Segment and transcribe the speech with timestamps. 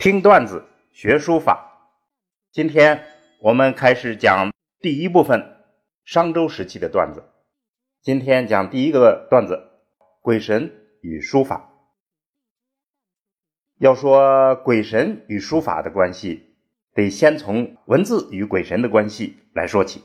[0.00, 1.90] 听段子学书法，
[2.52, 3.04] 今天
[3.40, 5.56] 我们开始讲第一部分
[6.04, 7.24] 商周时期的段子。
[8.00, 9.60] 今天讲第一个段子：
[10.22, 11.72] 鬼神与书法。
[13.78, 16.54] 要说鬼神与书法的关系，
[16.94, 20.04] 得先从文字与鬼神的关系来说起。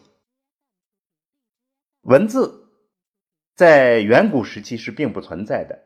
[2.01, 2.67] 文字
[3.53, 5.83] 在远古时期是并不存在的，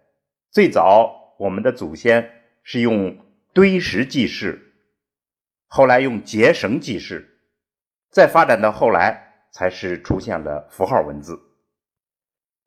[0.50, 2.32] 最早我们的祖先
[2.64, 3.27] 是用。
[3.58, 4.76] 堆石记事，
[5.66, 7.40] 后来用结绳记事，
[8.12, 11.42] 再发展到后来，才是出现了符号文字。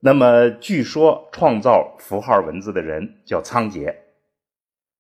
[0.01, 3.95] 那么，据说创造符号文字的人叫仓颉。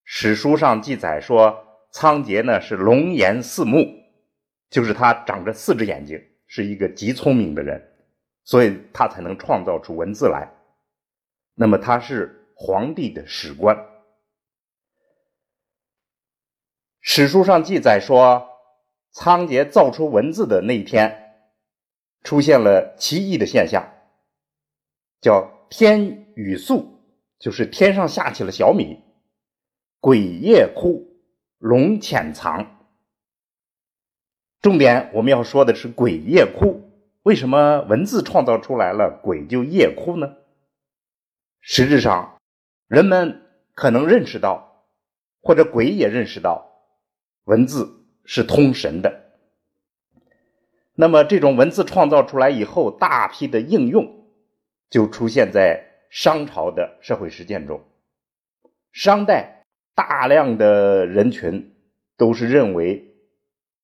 [0.04, 1.60] 史书上记载说，
[1.90, 3.84] 仓颉呢是龙颜四目，
[4.70, 7.84] 就是他长着四只眼睛，是一个极聪明的人，
[8.44, 10.48] 所以他才能创造出文字来。
[11.56, 13.76] 那么，他是皇帝的史官。
[17.02, 18.46] 史书上记载说，
[19.10, 21.34] 仓颉造出文字的那一天，
[22.22, 23.90] 出现了奇异的现象，
[25.20, 27.00] 叫天雨粟，
[27.38, 29.02] 就是天上下起了小米；
[29.98, 31.08] 鬼夜哭，
[31.58, 32.76] 龙潜藏。
[34.60, 36.86] 重点我们要说的是鬼夜哭。
[37.22, 40.36] 为什么文字创造出来了，鬼就夜哭呢？
[41.60, 42.38] 实质上，
[42.86, 43.42] 人们
[43.74, 44.86] 可能认识到，
[45.40, 46.69] 或者鬼也认识到。
[47.44, 49.32] 文字是通神的，
[50.94, 54.28] 那么这种文字创造出来以后，大批的应用
[54.88, 57.82] 就出现在商朝的社会实践中。
[58.92, 61.74] 商代大量的人群
[62.16, 63.16] 都是认为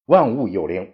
[0.05, 0.93] 万物有灵，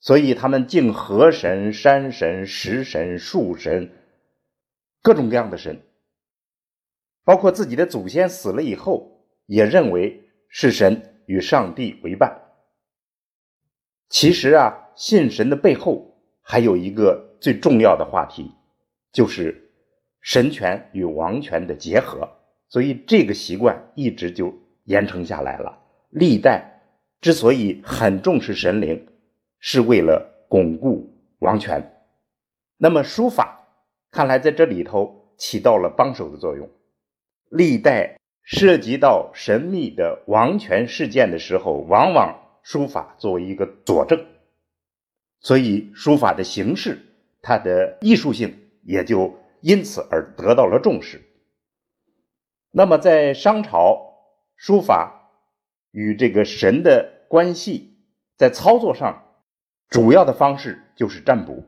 [0.00, 3.90] 所以他们敬河神、山神、石神、树神，
[5.00, 5.80] 各种各样的神，
[7.22, 10.20] 包括自己的祖先死了以后，也认为。
[10.56, 12.40] 是神与上帝为伴。
[14.08, 18.52] 其实啊，信神的背后还有一个最重要的话题，
[19.12, 19.70] 就是
[20.20, 22.28] 神权与王权的结合。
[22.68, 24.52] 所以这个习惯一直就
[24.84, 25.78] 延承下来了。
[26.10, 26.82] 历代
[27.20, 29.06] 之所以很重视神灵，
[29.58, 31.82] 是为了巩固王权。
[32.76, 33.66] 那么书法
[34.10, 36.68] 看来在这里头起到了帮手的作用。
[37.50, 38.16] 历代。
[38.44, 44.26] 涉及到神秘的王权事件的时候，往往书法作为一个佐证，
[45.40, 47.00] 所以书法的形式，
[47.40, 51.22] 它的艺术性也就因此而得到了重视。
[52.70, 54.14] 那么，在商朝，
[54.56, 55.30] 书法
[55.90, 57.96] 与这个神的关系，
[58.36, 59.24] 在操作上，
[59.88, 61.64] 主要的方式就是占卜。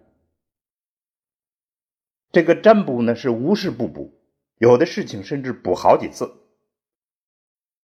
[2.32, 4.12] 这个占卜呢，是无事不卜，
[4.58, 6.30] 有的事情甚至卜好几次。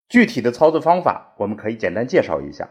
[0.07, 2.69] 具体的操作方法，我们可以简单介绍一下，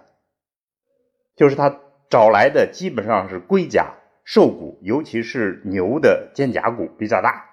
[1.34, 7.44] 就是他找来的基本上是龟甲、兽骨，尤其是牛的肩胛骨比较大，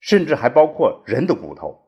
[0.00, 1.80] 甚至还包括人的骨头。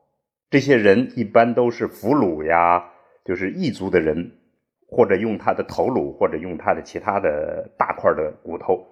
[0.49, 2.91] 这些人一般都是俘虏呀，
[3.25, 4.39] 就是异族的人，
[4.87, 8.87] 或者用他的头颅，或者用他的其他的大块的骨头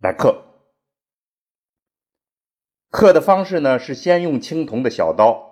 [0.00, 0.42] 来刻。
[2.90, 5.49] 刻的方式呢，是先用青铜的小刀。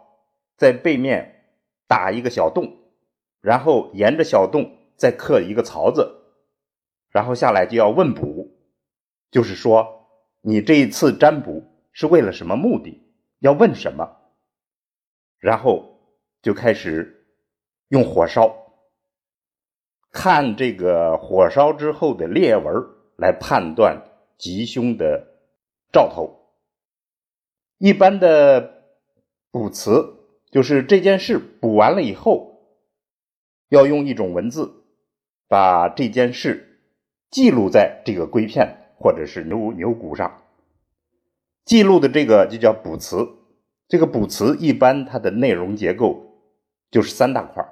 [0.58, 1.54] 在背面
[1.86, 2.76] 打一个小洞，
[3.40, 6.34] 然后沿着小洞再刻一个槽子，
[7.10, 8.50] 然后下来就要问卜，
[9.30, 10.08] 就是说
[10.42, 13.00] 你这一次占卜是为了什么目的，
[13.38, 14.16] 要问什么，
[15.38, 16.00] 然后
[16.42, 17.24] 就开始
[17.90, 18.52] 用火烧，
[20.10, 22.74] 看这个火烧之后的裂纹
[23.16, 24.02] 来判断
[24.36, 25.24] 吉凶的
[25.92, 26.36] 兆头。
[27.78, 28.82] 一般的
[29.52, 30.17] 卜辞。
[30.50, 32.62] 就是这件事补完了以后，
[33.68, 34.84] 要用一种文字
[35.46, 36.80] 把这件事
[37.30, 40.42] 记录在这个龟片或者是牛牛骨上。
[41.66, 43.28] 记录的这个就叫补词。
[43.88, 46.42] 这个补词一般它的内容结构
[46.90, 47.66] 就是三大块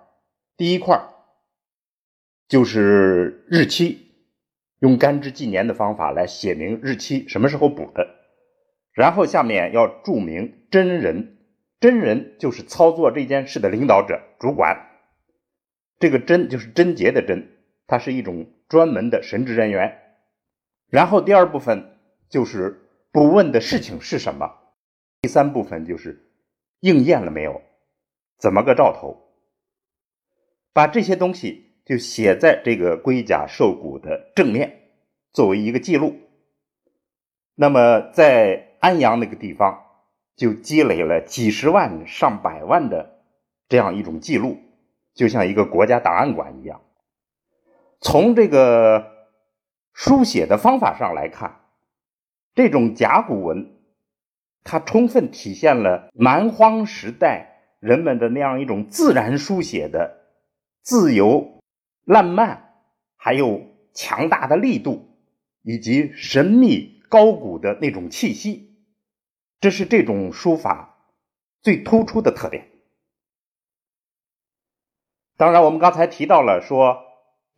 [0.56, 0.99] 第一块
[2.49, 4.12] 就是日期，
[4.81, 8.06] 用干支纪年的方法来写明日期，什么时候补的。
[8.93, 11.36] 然后下面要注明真人。
[11.87, 14.88] 真人就是操作这件事的领导者、主管。
[16.00, 19.97] 这个真就是贞洁的贞，它是一种专门的神职人员。
[20.91, 21.97] 然后第二部分
[22.29, 24.53] 就是不问的事情是什么。
[25.21, 26.29] 第三部分就是
[26.81, 27.62] 应验了没有，
[28.37, 29.31] 怎么个兆头。
[30.73, 34.91] 把这些东西就写在这个龟甲兽骨的正面，
[35.33, 36.17] 作为一个记录。
[37.55, 39.85] 那么在安阳那个地方。
[40.37, 43.21] 就积累了几十万、上百万的
[43.69, 44.59] 这样一种记录，
[45.15, 46.83] 就像一个国家档案馆一样。
[48.00, 49.11] 从这个
[49.94, 51.62] 书写的方法上来看，
[52.55, 53.71] 这种甲骨文，
[54.62, 60.19] 它充分体现了蛮荒时代人们的那样一种自然书写的
[60.83, 61.61] 自由、
[62.05, 62.75] 烂漫，
[63.17, 63.62] 还有
[63.94, 65.09] 强大的力度，
[65.62, 68.66] 以及神秘高古的那种气息。
[69.61, 70.99] 这是这种书法
[71.62, 72.69] 最突出的特点。
[75.37, 77.05] 当然，我们刚才提到了说。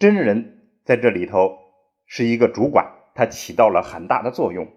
[0.01, 1.59] 真人在这里头
[2.07, 4.69] 是一个主管，他起到了很大的作用。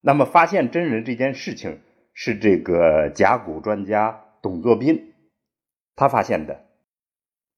[0.00, 1.80] 那么，发现真人这件事情
[2.14, 5.12] 是这个甲骨专家董作宾
[5.96, 6.66] 他发现的。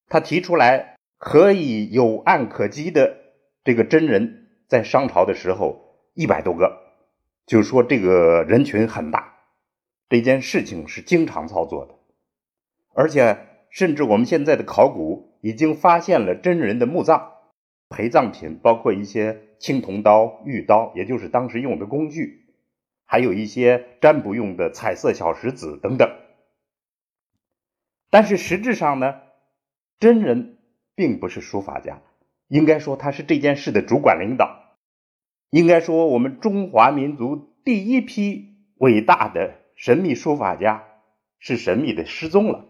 [0.08, 3.18] 他提出来可以有案可稽的
[3.62, 6.81] 这个真人，在商朝的时候一百多个，
[7.46, 9.34] 就是说这个人群很大。
[10.08, 11.94] 这件事情是经常操作的，
[12.94, 13.38] 而且
[13.70, 15.30] 甚至我们现在的考古。
[15.44, 17.32] 已经发现了真人的墓葬、
[17.88, 22.46] 陪葬品，包括一些青铜刀、玉刀，也就是当时用的工具，
[23.04, 26.08] 还有一些占卜用的彩色小石子等等。
[28.08, 29.16] 但是实质上呢，
[29.98, 30.58] 真人
[30.94, 32.00] 并不是书法家，
[32.46, 34.61] 应该说他是这件事的主管领导。
[35.52, 40.84] 应该说，我们中华民族第一批伟大的神秘书法家
[41.38, 42.64] 是神秘的失踪了。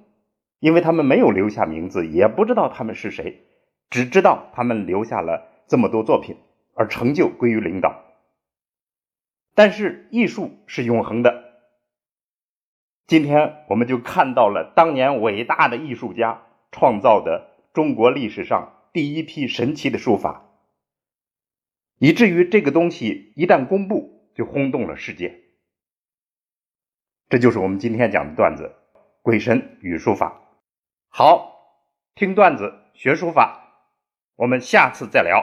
[0.58, 3.44] 因为他们没有留下名字，也不知道他们是谁，
[3.88, 6.36] 只知道他们留下了这么多作品，
[6.74, 8.02] 而成就归于领导。
[9.54, 11.44] 但是艺术是永恒的，
[13.06, 16.42] 今天我们就看到了当年伟大的艺术家
[16.72, 20.48] 创造的中国历史上第一批神奇的书法，
[21.98, 25.40] 以至于这个东西一旦公布，就轰动了世界。
[27.28, 28.74] 这就是我们今天讲的段子
[29.22, 30.28] 《鬼神与书法》。
[31.08, 31.52] 好，
[32.14, 33.88] 听段子学书法，
[34.36, 35.42] 我们下次再聊。